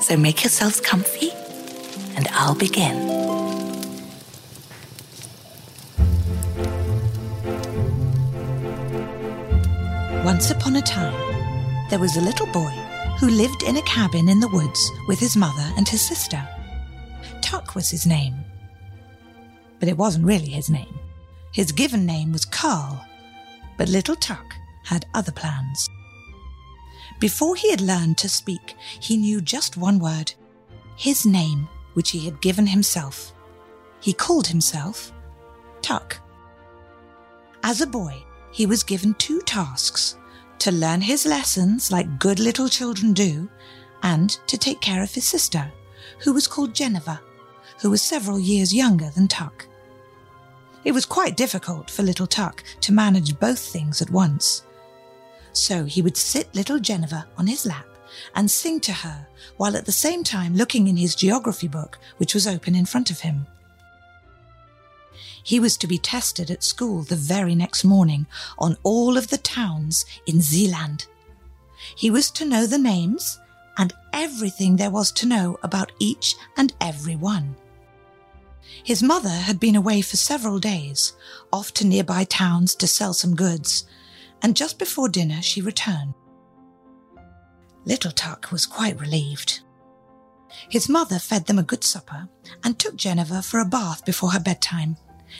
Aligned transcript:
So 0.00 0.16
make 0.16 0.42
yourselves 0.42 0.80
comfy, 0.80 1.30
and 2.16 2.26
I'll 2.32 2.54
begin. 2.54 2.96
Once 10.24 10.50
upon 10.50 10.76
a 10.76 10.82
time, 10.82 11.14
there 11.90 11.98
was 11.98 12.16
a 12.16 12.20
little 12.20 12.46
boy 12.46 12.72
who 13.18 13.28
lived 13.28 13.62
in 13.64 13.76
a 13.76 13.82
cabin 13.82 14.28
in 14.28 14.40
the 14.40 14.48
woods 14.48 14.90
with 15.08 15.18
his 15.18 15.36
mother 15.36 15.72
and 15.76 15.88
his 15.88 16.00
sister. 16.00 16.46
Tuck 17.42 17.74
was 17.74 17.90
his 17.90 18.06
name. 18.06 18.36
But 19.80 19.88
it 19.88 19.96
wasn't 19.96 20.26
really 20.26 20.50
his 20.50 20.70
name. 20.70 20.98
His 21.52 21.72
given 21.72 22.06
name 22.06 22.32
was 22.32 22.44
Carl. 22.44 23.04
But 23.76 23.88
little 23.88 24.16
Tuck 24.16 24.54
had 24.84 25.06
other 25.14 25.32
plans. 25.32 25.88
Before 27.18 27.56
he 27.56 27.70
had 27.70 27.80
learned 27.80 28.18
to 28.18 28.28
speak, 28.28 28.76
he 29.00 29.16
knew 29.16 29.40
just 29.40 29.76
one 29.76 29.98
word 29.98 30.32
his 30.96 31.24
name, 31.24 31.68
which 31.94 32.10
he 32.10 32.24
had 32.24 32.40
given 32.40 32.66
himself. 32.66 33.32
He 34.00 34.12
called 34.12 34.48
himself 34.48 35.12
Tuck. 35.80 36.20
As 37.62 37.80
a 37.80 37.86
boy, 37.86 38.22
he 38.52 38.66
was 38.66 38.82
given 38.82 39.14
two 39.14 39.40
tasks 39.42 40.16
to 40.58 40.72
learn 40.72 41.00
his 41.00 41.24
lessons 41.24 41.92
like 41.92 42.18
good 42.18 42.40
little 42.40 42.68
children 42.68 43.12
do, 43.12 43.48
and 44.02 44.30
to 44.46 44.58
take 44.58 44.80
care 44.80 45.02
of 45.02 45.14
his 45.14 45.24
sister, 45.24 45.70
who 46.20 46.32
was 46.32 46.46
called 46.46 46.74
Jennifer, 46.74 47.20
who 47.80 47.90
was 47.90 48.02
several 48.02 48.40
years 48.40 48.74
younger 48.74 49.10
than 49.10 49.28
Tuck. 49.28 49.66
It 50.84 50.92
was 50.92 51.06
quite 51.06 51.36
difficult 51.36 51.90
for 51.90 52.02
little 52.02 52.26
Tuck 52.26 52.64
to 52.80 52.92
manage 52.92 53.38
both 53.38 53.58
things 53.58 54.00
at 54.02 54.10
once. 54.10 54.64
So 55.58 55.84
he 55.84 56.02
would 56.02 56.16
sit 56.16 56.54
little 56.54 56.78
Jennifer 56.78 57.24
on 57.36 57.48
his 57.48 57.66
lap 57.66 57.86
and 58.36 58.48
sing 58.48 58.78
to 58.80 58.92
her 58.92 59.26
while 59.56 59.76
at 59.76 59.86
the 59.86 59.92
same 59.92 60.22
time 60.22 60.54
looking 60.54 60.86
in 60.86 60.96
his 60.96 61.16
geography 61.16 61.66
book, 61.66 61.98
which 62.18 62.32
was 62.32 62.46
open 62.46 62.76
in 62.76 62.86
front 62.86 63.10
of 63.10 63.20
him. 63.20 63.44
He 65.42 65.58
was 65.58 65.76
to 65.78 65.88
be 65.88 65.98
tested 65.98 66.48
at 66.50 66.62
school 66.62 67.02
the 67.02 67.16
very 67.16 67.56
next 67.56 67.82
morning 67.82 68.26
on 68.56 68.76
all 68.84 69.16
of 69.16 69.28
the 69.28 69.36
towns 69.36 70.06
in 70.26 70.40
Zealand. 70.40 71.06
He 71.96 72.08
was 72.08 72.30
to 72.32 72.44
know 72.44 72.64
the 72.64 72.78
names 72.78 73.40
and 73.76 73.92
everything 74.12 74.76
there 74.76 74.90
was 74.90 75.10
to 75.12 75.26
know 75.26 75.58
about 75.64 75.90
each 75.98 76.36
and 76.56 76.72
every 76.80 77.16
one. 77.16 77.56
His 78.84 79.02
mother 79.02 79.28
had 79.28 79.58
been 79.58 79.74
away 79.74 80.02
for 80.02 80.16
several 80.16 80.60
days, 80.60 81.14
off 81.52 81.74
to 81.74 81.86
nearby 81.86 82.24
towns 82.24 82.76
to 82.76 82.86
sell 82.86 83.12
some 83.12 83.34
goods, 83.34 83.84
and 84.42 84.56
just 84.56 84.78
before 84.78 85.08
dinner 85.08 85.42
she 85.42 85.60
returned. 85.60 86.14
Little 87.84 88.12
Tuck 88.12 88.50
was 88.50 88.66
quite 88.66 89.00
relieved. 89.00 89.60
His 90.68 90.88
mother 90.88 91.18
fed 91.18 91.46
them 91.46 91.58
a 91.58 91.62
good 91.62 91.84
supper 91.84 92.28
and 92.64 92.78
took 92.78 92.96
Jennifer 92.96 93.42
for 93.42 93.60
a 93.60 93.64
bath 93.64 94.04
before 94.04 94.32
her 94.32 94.40
bedtime, 94.40 94.96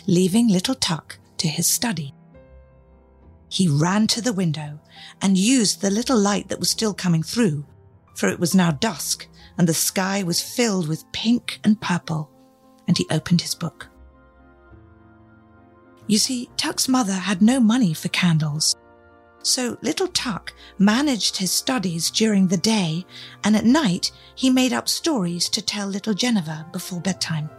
leaving 0.06 0.48
little 0.48 0.74
Tuck 0.74 1.18
to 1.38 1.48
his 1.48 1.66
study. 1.66 2.14
He 3.48 3.68
ran 3.68 4.06
to 4.08 4.20
the 4.20 4.32
window 4.32 4.80
and 5.22 5.38
used 5.38 5.80
the 5.80 5.90
little 5.90 6.18
light 6.18 6.48
that 6.48 6.60
was 6.60 6.70
still 6.70 6.92
coming 6.92 7.22
through, 7.22 7.64
for 8.14 8.28
it 8.28 8.38
was 8.38 8.54
now 8.54 8.72
dusk 8.72 9.26
and 9.58 9.68
the 9.68 9.74
sky 9.74 10.22
was 10.22 10.40
filled 10.40 10.88
with 10.88 11.10
pink 11.12 11.60
and 11.64 11.80
purple, 11.80 12.30
and 12.86 12.96
he 12.96 13.06
opened 13.10 13.42
his 13.42 13.54
book. 13.54 13.88
You 16.06 16.18
see, 16.18 16.48
Tuck's 16.56 16.88
mother 16.88 17.12
had 17.12 17.42
no 17.42 17.60
money 17.60 17.92
for 17.92 18.08
candles, 18.08 18.74
so 19.48 19.78
little 19.82 20.08
Tuck 20.08 20.52
managed 20.78 21.36
his 21.36 21.50
studies 21.50 22.10
during 22.10 22.46
the 22.48 22.56
day, 22.56 23.04
and 23.42 23.56
at 23.56 23.64
night 23.64 24.12
he 24.34 24.50
made 24.50 24.72
up 24.72 24.88
stories 24.88 25.48
to 25.48 25.62
tell 25.62 25.88
little 25.88 26.14
Jennifer 26.14 26.66
before 26.72 27.00
bedtime. 27.00 27.50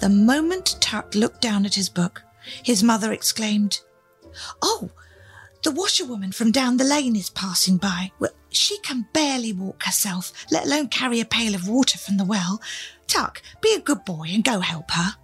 The 0.00 0.08
moment 0.08 0.76
Tuck 0.80 1.14
looked 1.14 1.40
down 1.40 1.64
at 1.64 1.76
his 1.76 1.88
book, 1.88 2.22
his 2.62 2.82
mother 2.82 3.12
exclaimed, 3.12 3.80
Oh, 4.60 4.90
the 5.62 5.70
washerwoman 5.70 6.32
from 6.32 6.50
down 6.50 6.76
the 6.76 6.84
lane 6.84 7.14
is 7.14 7.30
passing 7.30 7.76
by. 7.76 8.10
Well, 8.18 8.32
she 8.50 8.78
can 8.78 9.06
barely 9.12 9.52
walk 9.52 9.84
herself, 9.84 10.32
let 10.50 10.66
alone 10.66 10.88
carry 10.88 11.20
a 11.20 11.24
pail 11.24 11.54
of 11.54 11.68
water 11.68 11.98
from 11.98 12.16
the 12.16 12.24
well. 12.24 12.60
Tuck, 13.06 13.40
be 13.60 13.74
a 13.74 13.80
good 13.80 14.04
boy 14.04 14.28
and 14.32 14.42
go 14.42 14.58
help 14.58 14.90
her. 14.90 15.14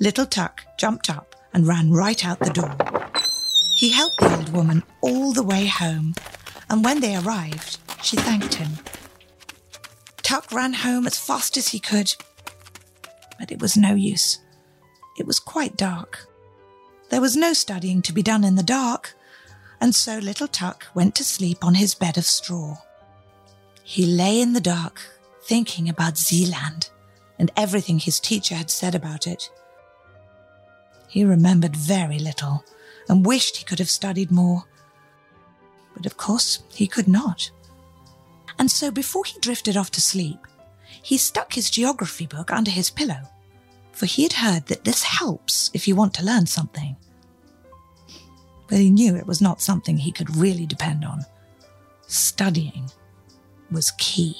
Little 0.00 0.26
Tuck 0.26 0.62
jumped 0.78 1.10
up 1.10 1.33
and 1.54 1.66
ran 1.66 1.90
right 1.90 2.26
out 2.26 2.40
the 2.40 2.50
door. 2.50 2.76
He 3.76 3.90
helped 3.90 4.18
the 4.20 4.36
old 4.36 4.52
woman 4.52 4.82
all 5.00 5.32
the 5.32 5.42
way 5.42 5.66
home, 5.66 6.14
and 6.68 6.84
when 6.84 7.00
they 7.00 7.16
arrived, 7.16 7.78
she 8.02 8.16
thanked 8.16 8.54
him. 8.54 8.78
Tuck 10.22 10.52
ran 10.52 10.74
home 10.74 11.06
as 11.06 11.18
fast 11.18 11.56
as 11.56 11.68
he 11.68 11.80
could, 11.80 12.14
but 13.38 13.50
it 13.50 13.60
was 13.60 13.76
no 13.76 13.94
use. 13.94 14.40
It 15.18 15.26
was 15.26 15.38
quite 15.38 15.76
dark. 15.76 16.26
There 17.10 17.20
was 17.20 17.36
no 17.36 17.52
studying 17.52 18.02
to 18.02 18.12
be 18.12 18.22
done 18.22 18.44
in 18.44 18.56
the 18.56 18.62
dark, 18.62 19.14
and 19.80 19.94
so 19.94 20.18
little 20.18 20.48
Tuck 20.48 20.86
went 20.94 21.14
to 21.16 21.24
sleep 21.24 21.64
on 21.64 21.74
his 21.74 21.94
bed 21.94 22.18
of 22.18 22.24
straw. 22.24 22.78
He 23.82 24.06
lay 24.06 24.40
in 24.40 24.54
the 24.54 24.60
dark, 24.60 25.00
thinking 25.44 25.88
about 25.88 26.16
Zealand 26.16 26.90
and 27.38 27.50
everything 27.56 27.98
his 27.98 28.20
teacher 28.20 28.54
had 28.54 28.70
said 28.70 28.94
about 28.94 29.26
it. 29.26 29.50
He 31.14 31.24
remembered 31.24 31.76
very 31.76 32.18
little 32.18 32.64
and 33.08 33.24
wished 33.24 33.56
he 33.56 33.64
could 33.64 33.78
have 33.78 33.88
studied 33.88 34.32
more. 34.32 34.64
But 35.94 36.06
of 36.06 36.16
course, 36.16 36.64
he 36.74 36.88
could 36.88 37.06
not. 37.06 37.52
And 38.58 38.68
so 38.68 38.90
before 38.90 39.24
he 39.24 39.38
drifted 39.38 39.76
off 39.76 39.92
to 39.92 40.00
sleep, 40.00 40.40
he 41.00 41.16
stuck 41.16 41.52
his 41.52 41.70
geography 41.70 42.26
book 42.26 42.50
under 42.50 42.72
his 42.72 42.90
pillow, 42.90 43.20
for 43.92 44.06
he 44.06 44.24
had 44.24 44.32
heard 44.32 44.66
that 44.66 44.82
this 44.82 45.04
helps 45.04 45.70
if 45.72 45.86
you 45.86 45.94
want 45.94 46.14
to 46.14 46.24
learn 46.24 46.46
something. 46.46 46.96
But 48.66 48.78
he 48.78 48.90
knew 48.90 49.14
it 49.14 49.28
was 49.28 49.40
not 49.40 49.62
something 49.62 49.96
he 49.96 50.10
could 50.10 50.34
really 50.34 50.66
depend 50.66 51.04
on. 51.04 51.24
Studying 52.08 52.90
was 53.70 53.92
key. 53.98 54.34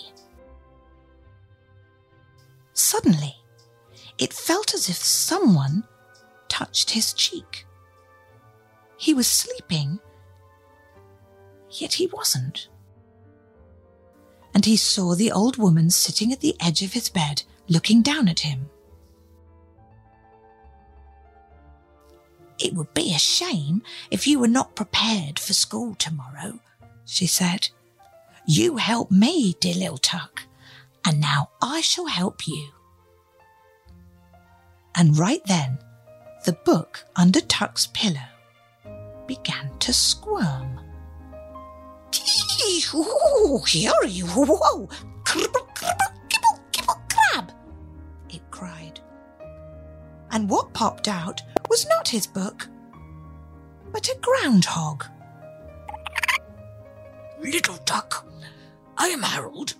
Suddenly, 2.73 3.37
it 4.19 4.33
felt 4.33 4.75
as 4.75 4.89
if 4.89 4.97
someone 4.97 5.85
touched 6.55 6.91
his 6.91 7.13
cheek. 7.13 7.67
He 8.97 9.13
was 9.13 9.27
sleeping, 9.27 9.99
yet 11.69 11.95
he 11.95 12.07
wasn't. 12.07 12.69
And 14.55 14.65
he 14.65 14.77
saw 14.77 15.17
the 15.17 15.33
old 15.33 15.57
woman 15.57 15.91
sitting 15.91 16.33
at 16.33 16.39
the 16.39 16.55
edge 16.61 16.83
of 16.83 16.93
his 16.93 17.09
bed, 17.09 17.43
looking 17.69 18.03
down 18.03 18.29
at 18.29 18.41
him. 18.41 18.71
It 22.61 22.75
would 22.75 22.95
be 22.95 23.13
a 23.13 23.19
shame 23.19 23.83
if 24.13 24.29
you 24.29 24.39
were 24.39 24.47
not 24.47 24.77
prepared 24.77 25.41
for 25.41 25.55
school 25.55 25.97
tomorrow, 25.97 26.61
she 27.05 27.27
said. 27.27 27.69
You 28.47 28.77
help 28.77 29.11
me, 29.11 29.57
dear 29.59 29.75
little 29.75 29.99
Tuck, 29.99 30.43
and 31.05 31.21
now 31.21 31.51
I 31.61 31.81
shall 31.81 32.07
help 32.07 32.47
you. 32.47 32.69
And 34.95 35.19
right 35.19 35.43
then, 35.47 35.79
the 36.45 36.53
book 36.53 37.07
under 37.17 37.41
Tuck's 37.41 37.87
pillow 37.95 38.21
began 39.27 39.71
to 39.79 39.95
squirm. 39.95 40.79
"Here 42.13 43.93
Tee 44.03 44.21
ho 44.21 44.89
Kibble 45.25 45.69
Kibble 46.71 47.01
crab! 47.09 47.51
It 48.29 48.43
cried. 48.51 49.01
And 50.31 50.51
what 50.51 50.75
popped 50.75 51.09
out 51.09 51.41
was 51.71 51.87
not 51.89 52.09
his 52.09 52.27
book, 52.27 52.69
but 53.91 54.07
a 54.09 54.19
groundhog. 54.21 55.07
Little 57.41 57.79
Tuck, 57.79 58.27
I 58.99 59.09
am 59.09 59.23
Harold, 59.23 59.75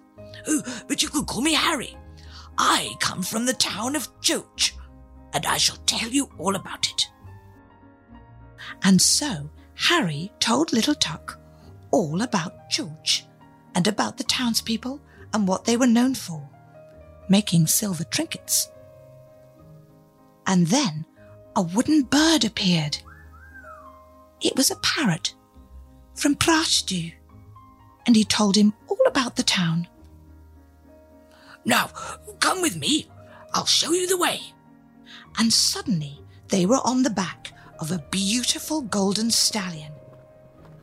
oh, 0.49 0.63
but 0.89 1.03
you 1.03 1.09
could 1.09 1.27
call 1.27 1.43
me 1.43 1.53
Harry. 1.53 1.95
I 2.57 2.95
come 3.01 3.23
from 3.23 3.45
the 3.45 3.53
town 3.53 3.97
of 3.97 4.09
Choach 4.23 4.73
and 5.35 5.45
I 5.45 5.59
shall 5.59 5.77
tell 5.85 6.09
you 6.09 6.31
all 6.39 6.55
about 6.55 6.89
it. 6.89 7.11
And 8.83 9.03
so 9.03 9.51
Harry 9.75 10.33
told 10.39 10.73
little 10.73 10.95
Tuck 10.95 11.39
all 11.91 12.23
about 12.23 12.71
George 12.71 13.27
and 13.75 13.87
about 13.87 14.17
the 14.17 14.25
townspeople 14.25 15.01
and 15.33 15.47
what 15.47 15.65
they 15.65 15.77
were 15.77 15.87
known 15.87 16.15
for, 16.15 16.49
making 17.29 17.67
silver 17.67 18.05
trinkets. 18.05 18.71
And 20.47 20.69
then 20.69 21.05
a 21.57 21.63
wooden 21.63 22.03
bird 22.03 22.45
appeared. 22.45 22.99
It 24.41 24.57
was 24.57 24.71
a 24.71 24.77
parrot 24.77 25.35
from 26.15 26.37
Prashtu, 26.37 27.13
and 28.07 28.15
he 28.15 28.25
told 28.25 28.57
him 28.57 28.75
all 28.89 28.99
about 29.07 29.37
the 29.37 29.43
town. 29.43 29.89
Now, 31.65 31.87
come 32.41 32.61
with 32.61 32.77
me. 32.77 33.09
I'll 33.53 33.67
show 33.67 33.93
you 33.93 34.07
the 34.07 34.19
way. 34.19 34.54
And 35.39 35.53
suddenly 35.53 36.21
they 36.49 36.67
were 36.67 36.81
on 36.85 37.03
the 37.03 37.11
back 37.11 37.53
of 37.81 37.91
a 37.91 38.05
beautiful 38.11 38.83
golden 38.83 39.31
stallion. 39.31 39.93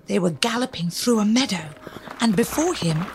They 0.07 0.19
were 0.19 0.31
galloping 0.31 0.89
through 0.89 1.19
a 1.19 1.25
meadow, 1.25 1.69
and 2.19 2.35
before 2.35 2.73
him, 2.73 3.05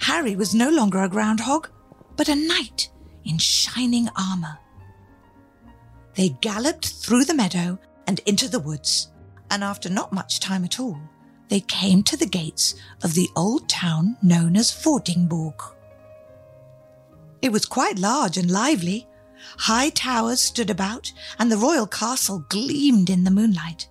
Harry 0.00 0.36
was 0.36 0.54
no 0.54 0.68
longer 0.70 1.02
a 1.02 1.08
groundhog, 1.08 1.68
but 2.16 2.28
a 2.28 2.34
knight 2.34 2.90
in 3.24 3.38
shining 3.38 4.08
armor. 4.16 4.58
They 6.14 6.30
galloped 6.40 6.88
through 6.88 7.24
the 7.24 7.34
meadow 7.34 7.78
and 8.06 8.20
into 8.26 8.48
the 8.48 8.60
woods, 8.60 9.08
and 9.50 9.64
after 9.64 9.88
not 9.88 10.12
much 10.12 10.40
time 10.40 10.64
at 10.64 10.78
all, 10.78 10.98
they 11.48 11.60
came 11.60 12.02
to 12.04 12.16
the 12.16 12.26
gates 12.26 12.74
of 13.02 13.14
the 13.14 13.28
old 13.36 13.68
town 13.68 14.16
known 14.22 14.56
as 14.56 14.72
Vordingborg. 14.72 15.60
It 17.42 17.52
was 17.52 17.64
quite 17.64 17.98
large 17.98 18.36
and 18.36 18.50
lively. 18.50 19.06
High 19.58 19.90
towers 19.90 20.40
stood 20.40 20.70
about, 20.70 21.12
and 21.38 21.50
the 21.50 21.56
royal 21.56 21.86
castle 21.86 22.44
gleamed 22.48 23.10
in 23.10 23.24
the 23.24 23.30
moonlight. 23.30 23.88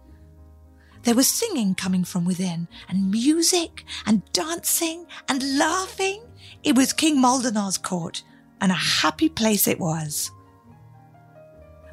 There 1.03 1.15
was 1.15 1.27
singing 1.27 1.75
coming 1.75 2.03
from 2.03 2.25
within, 2.25 2.67
and 2.89 3.11
music, 3.11 3.85
and 4.05 4.23
dancing, 4.33 5.05
and 5.29 5.57
laughing. 5.57 6.23
It 6.63 6.75
was 6.75 6.93
King 6.93 7.21
Moldonar's 7.21 7.77
court, 7.77 8.23
and 8.59 8.71
a 8.71 8.75
happy 8.75 9.29
place 9.29 9.67
it 9.67 9.79
was. 9.79 10.31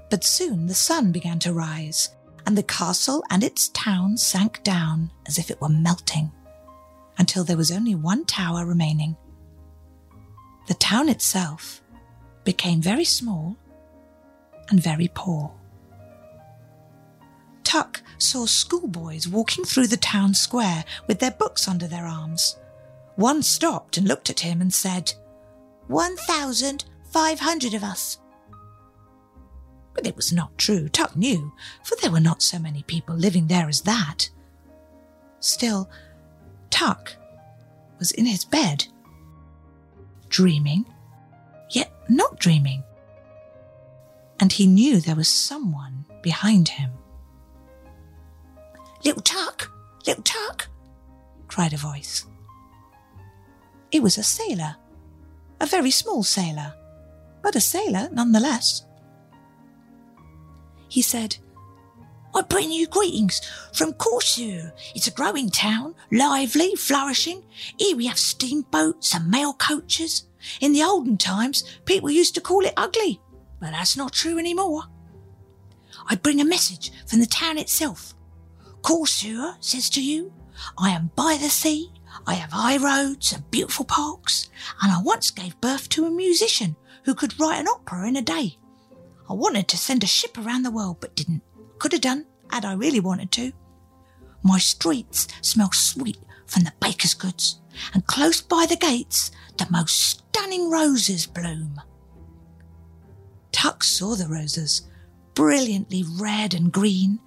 But 0.08 0.24
soon 0.24 0.66
the 0.66 0.74
sun 0.74 1.12
began 1.12 1.38
to 1.40 1.52
rise, 1.52 2.10
and 2.46 2.56
the 2.56 2.62
castle 2.62 3.22
and 3.30 3.44
its 3.44 3.68
town 3.68 4.16
sank 4.16 4.62
down 4.62 5.10
as 5.26 5.38
if 5.38 5.50
it 5.50 5.60
were 5.60 5.68
melting, 5.68 6.32
until 7.18 7.44
there 7.44 7.56
was 7.56 7.70
only 7.70 7.94
one 7.94 8.24
tower 8.24 8.64
remaining. 8.64 9.16
The 10.68 10.74
town 10.74 11.08
itself 11.08 11.81
became 12.44 12.80
very 12.80 13.04
small 13.04 13.56
and 14.68 14.82
very 14.82 15.10
poor. 15.14 15.52
Tuck 17.64 18.02
saw 18.18 18.46
schoolboys 18.46 19.26
walking 19.26 19.64
through 19.64 19.86
the 19.86 19.96
town 19.96 20.34
square 20.34 20.84
with 21.06 21.20
their 21.20 21.30
books 21.30 21.66
under 21.66 21.86
their 21.86 22.06
arms. 22.06 22.56
One 23.16 23.42
stopped 23.42 23.96
and 23.96 24.06
looked 24.06 24.30
at 24.30 24.40
him 24.40 24.60
and 24.60 24.72
said, 24.72 25.14
One 25.86 26.16
thousand 26.16 26.84
five 27.10 27.40
hundred 27.40 27.74
of 27.74 27.82
us. 27.82 28.18
But 29.94 30.06
it 30.06 30.16
was 30.16 30.32
not 30.32 30.56
true, 30.56 30.88
Tuck 30.88 31.16
knew, 31.16 31.52
for 31.84 31.96
there 31.96 32.10
were 32.10 32.20
not 32.20 32.42
so 32.42 32.58
many 32.58 32.82
people 32.82 33.14
living 33.14 33.46
there 33.46 33.68
as 33.68 33.82
that. 33.82 34.30
Still, 35.40 35.90
Tuck 36.70 37.16
was 37.98 38.12
in 38.12 38.24
his 38.24 38.44
bed, 38.44 38.86
dreaming, 40.28 40.86
not 42.08 42.38
dreaming. 42.38 42.84
And 44.40 44.52
he 44.52 44.66
knew 44.66 45.00
there 45.00 45.16
was 45.16 45.28
someone 45.28 46.04
behind 46.22 46.68
him. 46.68 46.90
Little 49.04 49.22
Tuck, 49.22 49.70
little 50.06 50.22
Tuck, 50.22 50.68
cried 51.48 51.72
a 51.72 51.76
voice. 51.76 52.26
It 53.90 54.02
was 54.02 54.18
a 54.18 54.22
sailor, 54.22 54.76
a 55.60 55.66
very 55.66 55.90
small 55.90 56.22
sailor, 56.22 56.74
but 57.42 57.56
a 57.56 57.60
sailor 57.60 58.08
nonetheless 58.12 58.84
he 60.92 61.00
said, 61.00 61.36
I 62.34 62.42
bring 62.42 62.70
you 62.70 62.86
greetings 62.86 63.40
from 63.72 63.94
Corsu. 63.94 64.70
It's 64.94 65.06
a 65.06 65.10
growing 65.10 65.48
town, 65.48 65.94
lively, 66.10 66.74
flourishing. 66.74 67.44
Here 67.78 67.96
we 67.96 68.04
have 68.08 68.18
steamboats 68.18 69.14
and 69.14 69.30
mail 69.30 69.54
coaches. 69.54 70.24
In 70.60 70.72
the 70.72 70.82
olden 70.82 71.16
times, 71.16 71.64
people 71.84 72.10
used 72.10 72.34
to 72.34 72.40
call 72.40 72.64
it 72.64 72.74
ugly, 72.76 73.20
but 73.60 73.70
that's 73.70 73.96
not 73.96 74.12
true 74.12 74.38
anymore. 74.38 74.84
I 76.08 76.16
bring 76.16 76.40
a 76.40 76.44
message 76.44 76.90
from 77.06 77.20
the 77.20 77.26
town 77.26 77.58
itself. 77.58 78.14
Corsu 78.82 79.54
says 79.60 79.88
to 79.90 80.02
you, 80.02 80.32
I 80.76 80.90
am 80.90 81.10
by 81.14 81.38
the 81.40 81.48
sea, 81.48 81.92
I 82.26 82.34
have 82.34 82.52
high 82.52 82.76
roads 82.76 83.32
and 83.32 83.50
beautiful 83.50 83.84
parks, 83.84 84.50
and 84.82 84.92
I 84.92 85.00
once 85.02 85.30
gave 85.30 85.60
birth 85.60 85.88
to 85.90 86.04
a 86.04 86.10
musician 86.10 86.76
who 87.04 87.14
could 87.14 87.38
write 87.38 87.60
an 87.60 87.68
opera 87.68 88.06
in 88.06 88.16
a 88.16 88.22
day. 88.22 88.58
I 89.28 89.34
wanted 89.34 89.68
to 89.68 89.78
send 89.78 90.02
a 90.02 90.06
ship 90.08 90.36
around 90.36 90.62
the 90.62 90.70
world, 90.70 90.98
but 91.00 91.16
didn't. 91.16 91.42
Could 91.78 91.92
have 91.92 92.00
done, 92.00 92.26
had 92.50 92.64
I 92.64 92.74
really 92.74 93.00
wanted 93.00 93.32
to. 93.32 93.52
My 94.42 94.58
streets 94.58 95.28
smell 95.40 95.70
sweet 95.72 96.18
from 96.46 96.64
the 96.64 96.72
baker's 96.80 97.14
goods, 97.14 97.60
and 97.94 98.06
close 98.06 98.40
by 98.40 98.66
the 98.68 98.76
gates, 98.76 99.30
the 99.56 99.66
most 99.70 100.21
stunning 100.34 100.70
roses 100.70 101.26
bloom. 101.26 101.78
Tuck 103.52 103.84
saw 103.84 104.14
the 104.14 104.26
roses, 104.26 104.88
brilliantly 105.34 106.04
red 106.18 106.54
and 106.54 106.72
green. 106.72 107.20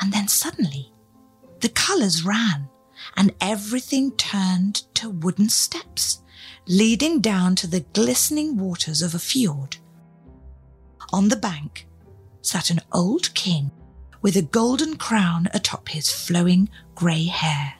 And 0.00 0.12
then 0.12 0.28
suddenly, 0.28 0.92
the 1.60 1.68
colours 1.70 2.24
ran, 2.24 2.68
and 3.16 3.34
everything 3.40 4.12
turned 4.12 4.76
to 4.94 5.10
wooden 5.10 5.48
steps, 5.48 6.22
leading 6.68 7.20
down 7.20 7.56
to 7.56 7.66
the 7.66 7.80
glistening 7.80 8.56
waters 8.56 9.02
of 9.02 9.12
a 9.12 9.18
fjord. 9.18 9.78
On 11.12 11.28
the 11.28 11.36
bank 11.36 11.88
sat 12.42 12.70
an 12.70 12.80
old 12.92 13.34
king 13.34 13.72
with 14.22 14.36
a 14.36 14.42
golden 14.42 14.96
crown 14.96 15.48
atop 15.52 15.88
his 15.88 16.12
flowing 16.12 16.68
grey 16.94 17.24
hair. 17.24 17.74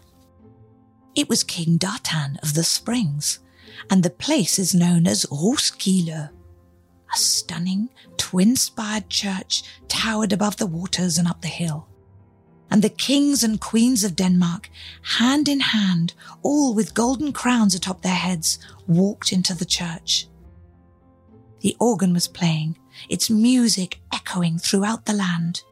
It 1.15 1.29
was 1.29 1.45
King 1.45 1.79
Dartan 1.79 2.43
of 2.43 2.55
the 2.55 2.65
Springs, 2.65 3.39
and 3.91 4.03
the 4.03 4.11
place 4.11 4.59
is 4.59 4.75
known 4.75 5.07
as 5.07 5.27
Roskilde. 5.31 6.31
A 7.15 7.17
stunning 7.17 7.89
twin 8.17 8.57
spired 8.57 9.09
church 9.09 9.63
towered 9.89 10.33
above 10.33 10.57
the 10.57 10.67
waters 10.67 11.19
and 11.19 11.29
up 11.29 11.43
the 11.43 11.49
hill. 11.49 11.89
And 12.71 12.83
the 12.83 12.89
kings 12.89 13.45
and 13.45 13.61
queens 13.61 14.03
of 14.03 14.17
Denmark, 14.17 14.69
hand 15.03 15.49
in 15.49 15.61
hand, 15.61 16.15
all 16.43 16.75
with 16.75 16.95
golden 16.95 17.33
crowns 17.33 17.75
atop 17.75 18.03
their 18.03 18.15
heads, 18.15 18.59
walked 18.89 19.33
into 19.33 19.55
the 19.55 19.65
church. 19.65 20.27
The 21.61 21.77
organ 21.79 22.13
was 22.13 22.27
playing, 22.27 22.77
its 23.09 23.31
music 23.31 24.01
echoing 24.13 24.59
throughout 24.59 25.07
the 25.07 25.13
land. 25.13 25.63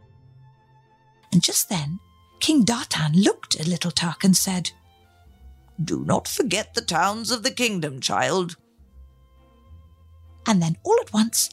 And 1.32 1.42
just 1.42 1.68
then, 1.68 1.98
King 2.38 2.64
Dartan 2.64 3.24
looked 3.24 3.58
at 3.58 3.66
little 3.66 3.90
Tuck 3.90 4.22
and 4.22 4.36
said, 4.36 4.70
Do 5.82 6.04
not 6.04 6.28
forget 6.28 6.74
the 6.74 6.82
towns 6.82 7.30
of 7.30 7.42
the 7.42 7.50
kingdom, 7.50 8.00
child. 8.00 8.56
And 10.46 10.62
then 10.62 10.76
all 10.84 10.96
at 11.00 11.12
once, 11.12 11.50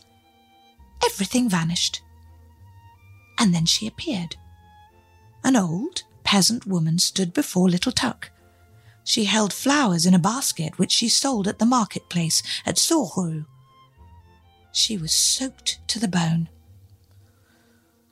everything 1.04 1.50
vanished. 1.50 2.02
And 3.40 3.54
then 3.54 3.66
she 3.66 3.88
appeared. 3.88 4.36
An 5.44 5.56
old 5.56 6.04
peasant 6.24 6.68
woman 6.68 7.00
stood 7.00 7.34
before 7.34 7.70
little 7.70 7.92
Tuck. 7.92 8.30
She 9.04 9.26
held 9.26 9.52
flowers 9.52 10.06
in 10.06 10.14
a 10.14 10.20
basket 10.20 10.78
which 10.78 10.92
she 10.92 11.10
sold 11.10 11.48
at 11.48 11.58
the 11.58 11.66
marketplace 11.66 12.44
at 12.66 12.76
Sorru. 12.76 13.46
She 14.72 14.98
was 14.98 15.14
soaked 15.14 15.80
to 15.88 16.00
the 16.00 16.08
bone. 16.08 16.50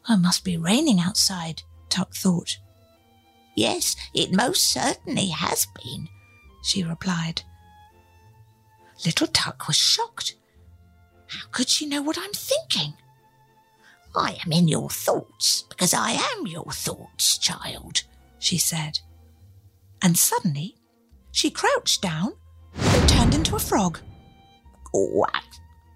It 0.09 0.17
must 0.17 0.43
be 0.43 0.57
raining 0.57 0.99
outside, 0.99 1.61
Tuck 1.89 2.15
thought. 2.15 2.57
Yes, 3.59 3.97
it 4.13 4.31
most 4.33 4.71
certainly 4.71 5.27
has 5.27 5.67
been, 5.83 6.07
she 6.63 6.81
replied. 6.81 7.41
Little 9.05 9.27
Tuck 9.27 9.67
was 9.67 9.75
shocked. 9.75 10.35
How 11.27 11.45
could 11.51 11.67
she 11.67 11.85
know 11.85 12.01
what 12.01 12.17
I'm 12.17 12.31
thinking? 12.31 12.93
I 14.15 14.37
am 14.45 14.53
in 14.53 14.69
your 14.69 14.89
thoughts 14.89 15.63
because 15.67 15.93
I 15.93 16.11
am 16.11 16.47
your 16.47 16.71
thoughts, 16.71 17.37
child, 17.37 18.03
she 18.39 18.57
said. 18.57 18.99
And 20.01 20.17
suddenly 20.17 20.77
she 21.33 21.51
crouched 21.51 22.01
down 22.01 22.37
and 22.75 23.09
turned 23.09 23.35
into 23.35 23.57
a 23.57 23.59
frog. 23.59 23.99
Quack, 24.85 25.43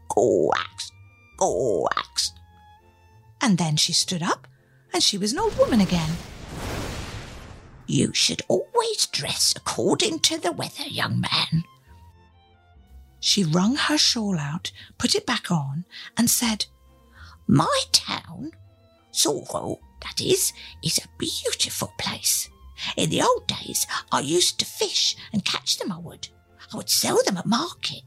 Coax, 0.10 0.92
coax. 1.40 2.34
And 3.40 3.58
then 3.58 3.78
she 3.78 3.94
stood 3.94 4.22
up 4.22 4.50
and 4.94 5.02
she 5.02 5.18
was 5.18 5.32
an 5.32 5.40
old 5.40 5.58
woman 5.58 5.80
again. 5.80 6.10
You 7.88 8.14
should 8.14 8.42
always 8.48 9.08
dress 9.08 9.54
according 9.56 10.20
to 10.20 10.38
the 10.38 10.52
weather, 10.52 10.88
young 10.88 11.20
man. 11.20 11.64
She 13.20 13.44
wrung 13.44 13.76
her 13.76 13.98
shawl 13.98 14.38
out, 14.38 14.72
put 14.98 15.16
it 15.16 15.26
back 15.26 15.52
on, 15.52 15.86
and 16.18 16.30
said, 16.30 16.66
My 17.48 17.82
town, 17.92 18.52
Sorrow, 19.12 19.80
that 20.02 20.22
is, 20.22 20.54
is 20.84 20.98
a 20.98 21.18
beautiful 21.18 21.94
place. 21.98 22.50
In 22.98 23.10
the 23.10 23.22
old 23.22 23.48
days, 23.48 23.88
I 24.12 24.20
used 24.20 24.60
to 24.60 24.66
fish 24.66 25.16
and 25.32 25.46
catch 25.46 25.78
them, 25.78 25.92
I 25.92 26.00
would. 26.00 26.28
I 26.74 26.78
would 26.78 26.90
sell 26.90 27.20
them 27.24 27.38
at 27.38 27.46
market. 27.46 28.02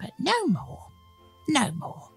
But 0.00 0.10
no 0.18 0.46
more, 0.46 0.88
no 1.48 1.70
more. 1.72 2.10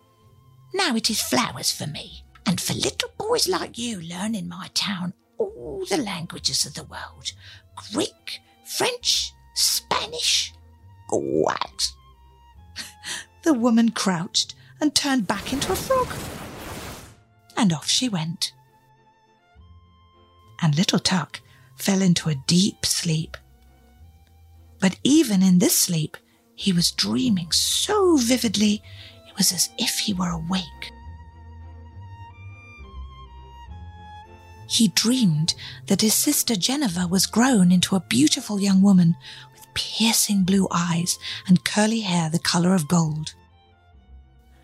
Now 0.74 0.96
it 0.96 1.10
is 1.10 1.22
flowers 1.22 1.72
for 1.72 1.88
me, 1.88 2.24
and 2.46 2.60
for 2.60 2.74
little 2.74 3.10
boys 3.18 3.48
like 3.48 3.77
you 3.77 4.01
learn 4.01 4.34
in 4.34 4.48
my 4.48 4.70
town 4.74 5.13
all 5.38 5.86
the 5.89 5.98
languages 5.98 6.65
of 6.65 6.74
the 6.74 6.84
world 6.84 7.32
Greek, 7.92 8.39
French, 8.65 9.34
Spanish. 9.54 10.54
What? 11.10 11.92
The 13.44 13.54
woman 13.54 13.92
crouched 13.92 14.56
and 14.82 14.96
turned 14.96 15.27
back 15.27 15.54
into 15.54 15.72
a 15.72 15.75
frog. 15.75 16.08
And 17.56 17.72
off 17.72 17.88
she 17.88 18.10
went. 18.10 18.54
And 20.62 20.75
little 20.75 21.00
Tuck 21.00 21.42
fell 21.75 22.01
into 22.01 22.30
a 22.30 22.42
deep 22.48 22.86
sleep. 22.86 23.38
But 24.80 24.98
even 25.04 25.44
in 25.44 25.60
this 25.60 25.77
sleep, 25.77 26.18
he 26.56 26.72
was 26.72 26.92
dreaming 26.92 27.51
so 27.51 28.18
vividly, 28.18 28.82
it 29.27 29.38
was 29.38 29.51
as 29.51 29.70
if 29.77 30.00
he 30.00 30.13
were 30.13 30.30
awake. 30.30 30.92
He 34.67 34.89
dreamed 34.89 35.53
that 35.88 36.01
his 36.01 36.13
sister 36.13 36.55
Jennifer 36.55 37.07
was 37.07 37.25
grown 37.25 37.72
into 37.72 37.95
a 37.95 38.05
beautiful 38.10 38.60
young 38.60 38.81
woman 38.81 39.15
with 39.53 39.74
piercing 39.74 40.43
blue 40.43 40.67
eyes 40.72 41.19
and 41.48 41.63
curly 41.63 42.01
hair 42.01 42.29
the 42.29 42.39
color 42.39 42.74
of 42.74 42.88
gold. 42.88 43.34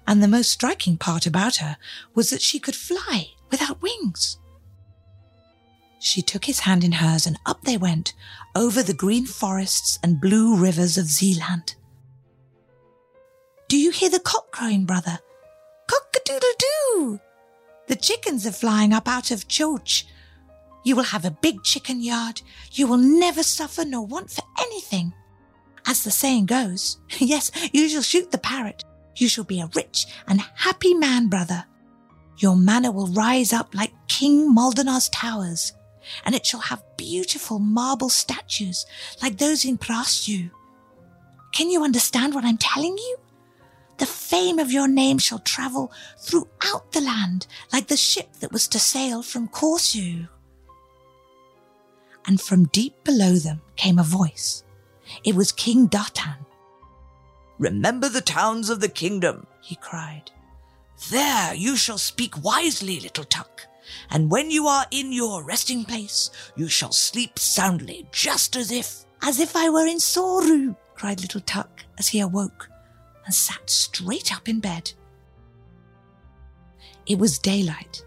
And 0.07 0.21
the 0.21 0.27
most 0.27 0.51
striking 0.51 0.97
part 0.97 1.25
about 1.25 1.57
her 1.57 1.77
was 2.15 2.29
that 2.31 2.41
she 2.41 2.59
could 2.59 2.75
fly 2.75 3.27
without 3.49 3.81
wings. 3.81 4.37
She 5.99 6.23
took 6.23 6.45
his 6.45 6.61
hand 6.61 6.83
in 6.83 6.93
hers 6.93 7.27
and 7.27 7.37
up 7.45 7.61
they 7.61 7.77
went 7.77 8.13
over 8.55 8.81
the 8.81 8.93
green 8.93 9.27
forests 9.27 9.99
and 10.01 10.19
blue 10.19 10.55
rivers 10.55 10.97
of 10.97 11.05
Zealand. 11.05 11.75
Do 13.69 13.77
you 13.77 13.91
hear 13.91 14.09
the 14.09 14.19
cock 14.19 14.51
crowing, 14.51 14.85
brother? 14.85 15.19
Cock 15.87 16.15
a 16.15 16.19
doodle 16.25 16.49
doo! 16.59 17.19
The 17.91 17.97
chickens 17.97 18.47
are 18.47 18.53
flying 18.53 18.93
up 18.93 19.05
out 19.09 19.31
of 19.31 19.49
church. 19.49 20.07
You 20.85 20.95
will 20.95 21.03
have 21.03 21.25
a 21.25 21.37
big 21.41 21.61
chicken 21.61 22.01
yard. 22.01 22.41
You 22.71 22.87
will 22.87 22.95
never 22.95 23.43
suffer 23.43 23.83
nor 23.83 24.05
want 24.05 24.31
for 24.31 24.43
anything. 24.61 25.11
As 25.85 26.05
the 26.05 26.09
saying 26.09 26.45
goes, 26.45 26.99
yes, 27.19 27.51
you 27.73 27.89
shall 27.89 28.01
shoot 28.01 28.31
the 28.31 28.37
parrot. 28.37 28.85
You 29.17 29.27
shall 29.27 29.43
be 29.43 29.59
a 29.59 29.69
rich 29.75 30.05
and 30.25 30.39
happy 30.55 30.93
man, 30.93 31.27
brother. 31.27 31.65
Your 32.37 32.55
manor 32.55 32.93
will 32.93 33.07
rise 33.07 33.51
up 33.51 33.75
like 33.75 33.91
King 34.07 34.55
Maldenar's 34.55 35.09
towers 35.09 35.73
and 36.25 36.33
it 36.33 36.45
shall 36.45 36.61
have 36.61 36.81
beautiful 36.95 37.59
marble 37.59 38.07
statues 38.07 38.85
like 39.21 39.37
those 39.37 39.65
in 39.65 39.77
Prastu. 39.77 40.49
Can 41.51 41.69
you 41.69 41.83
understand 41.83 42.35
what 42.35 42.45
I'm 42.45 42.57
telling 42.57 42.97
you? 42.97 43.17
The 44.01 44.07
fame 44.07 44.57
of 44.57 44.71
your 44.71 44.87
name 44.87 45.19
shall 45.19 45.37
travel 45.37 45.91
throughout 46.17 46.91
the 46.91 47.01
land 47.01 47.45
like 47.71 47.85
the 47.85 47.95
ship 47.95 48.33
that 48.39 48.51
was 48.51 48.67
to 48.69 48.79
sail 48.79 49.21
from 49.21 49.47
Corsu. 49.47 50.27
And 52.25 52.41
from 52.41 52.65
deep 52.65 53.03
below 53.03 53.33
them 53.33 53.61
came 53.75 53.99
a 53.99 54.03
voice. 54.03 54.63
It 55.23 55.35
was 55.35 55.51
King 55.51 55.87
Dartan. 55.87 56.47
Remember 57.59 58.09
the 58.09 58.21
towns 58.21 58.71
of 58.71 58.79
the 58.79 58.89
kingdom, 58.89 59.45
he 59.61 59.75
cried. 59.75 60.31
There 61.11 61.53
you 61.53 61.75
shall 61.75 61.99
speak 61.99 62.43
wisely, 62.43 62.99
little 62.99 63.25
Tuck 63.25 63.67
and 64.09 64.31
when 64.31 64.49
you 64.49 64.65
are 64.65 64.87
in 64.89 65.11
your 65.11 65.43
resting 65.43 65.85
place, 65.85 66.31
you 66.55 66.67
shall 66.67 66.91
sleep 66.91 67.37
soundly, 67.37 68.07
just 68.11 68.55
as 68.55 68.71
if. 68.71 69.05
As 69.21 69.39
if 69.39 69.55
I 69.55 69.69
were 69.69 69.85
in 69.85 69.97
Soru, 69.97 70.75
cried 70.95 71.21
little 71.21 71.41
Tuck 71.41 71.83
as 71.99 72.07
he 72.07 72.19
awoke 72.19 72.71
and 73.25 73.33
sat 73.33 73.69
straight 73.69 74.33
up 74.33 74.47
in 74.47 74.59
bed. 74.59 74.91
It 77.05 77.19
was 77.19 77.39
daylight, 77.39 78.03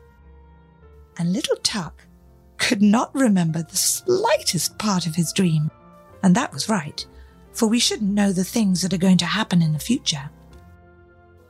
and 1.19 1.33
little 1.33 1.57
Tuck 1.57 2.07
could 2.59 2.83
not 2.83 3.15
remember 3.15 3.63
the 3.63 3.77
slightest 3.77 4.79
part 4.79 5.07
of 5.07 5.15
his 5.15 5.33
dream. 5.33 5.71
And 6.23 6.35
that 6.35 6.53
was 6.53 6.69
right, 6.69 7.05
for 7.53 7.67
we 7.67 7.79
shouldn't 7.79 8.11
know 8.11 8.33
the 8.33 8.45
things 8.45 8.81
that 8.83 8.95
are 8.95 8.99
going 8.99 9.19
to 9.19 9.27
happen 9.27 9.61
in 9.61 9.73
the 9.73 9.79
future. 9.79 10.31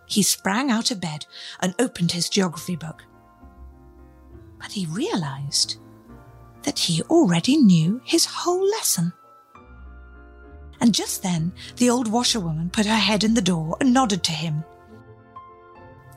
He 0.07 0.23
sprang 0.23 0.71
out 0.71 0.91
of 0.91 1.01
bed 1.01 1.27
and 1.61 1.75
opened 1.79 2.13
his 2.13 2.29
geography 2.29 2.77
book 2.77 3.05
but 4.65 4.73
he 4.73 4.87
realized 4.87 5.77
that 6.63 6.79
he 6.79 7.03
already 7.03 7.59
knew 7.59 8.01
his 8.03 8.25
whole 8.25 8.67
lesson. 8.67 9.13
And 10.81 10.95
just 10.95 11.23
then, 11.23 11.53
the 11.77 11.91
old 11.91 12.09
washerwoman 12.09 12.71
put 12.71 12.87
her 12.87 12.97
head 12.97 13.25
in 13.25 13.35
the 13.35 13.43
door 13.43 13.77
and 13.81 13.95
nodded 13.95 14.23
to 14.25 14.33
him. 14.33 14.65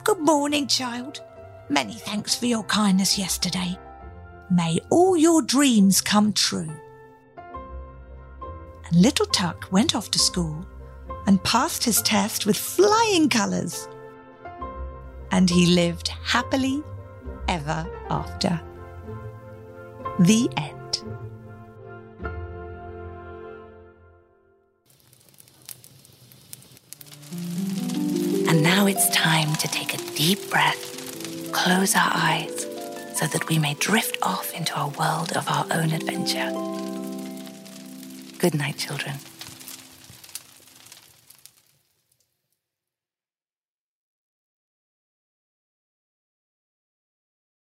Good 0.04 0.20
morning, 0.20 0.68
child. 0.68 1.22
Many 1.70 1.94
thanks 1.94 2.36
for 2.36 2.46
your 2.46 2.64
kindness 2.64 3.18
yesterday. 3.18 3.78
May 4.50 4.80
all 4.90 5.18
your 5.18 5.42
dreams 5.42 6.00
come 6.02 6.32
true. 6.32 6.72
And 8.86 8.96
little 8.96 9.26
Tuck 9.26 9.68
went 9.72 9.96
off 9.96 10.10
to 10.12 10.20
school 10.20 10.66
and 11.26 11.44
passed 11.44 11.84
his 11.84 12.02
test 12.02 12.46
with 12.46 12.58
flying 12.58 13.28
colours. 13.28 13.88
And 15.32 15.50
he 15.50 15.66
lived 15.66 16.08
happily 16.24 16.82
ever 17.50 17.86
after. 18.10 18.62
The 20.20 20.50
end. 20.56 20.77
Now 28.68 28.86
it's 28.86 29.10
time 29.12 29.56
to 29.56 29.68
take 29.70 29.94
a 29.94 29.98
deep 30.14 30.50
breath, 30.50 31.54
close 31.54 31.96
our 31.96 32.12
eyes, 32.14 32.64
so 33.18 33.26
that 33.26 33.48
we 33.48 33.58
may 33.58 33.74
drift 33.76 34.18
off 34.22 34.54
into 34.54 34.78
a 34.78 34.90
world 34.90 35.32
of 35.38 35.48
our 35.48 35.66
own 35.72 35.94
adventure. 35.94 36.52
Good 38.40 38.56
night, 38.56 38.78
children. 38.78 39.16